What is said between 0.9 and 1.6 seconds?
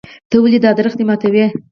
ماتوې.